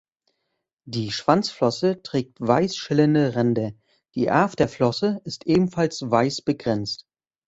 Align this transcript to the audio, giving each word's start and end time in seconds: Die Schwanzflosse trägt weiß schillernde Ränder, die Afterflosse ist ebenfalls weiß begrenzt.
Die 0.85 1.11
Schwanzflosse 1.11 2.01
trägt 2.01 2.41
weiß 2.41 2.75
schillernde 2.75 3.35
Ränder, 3.35 3.73
die 4.15 4.31
Afterflosse 4.31 5.21
ist 5.25 5.45
ebenfalls 5.45 6.09
weiß 6.09 6.41
begrenzt. 6.41 7.05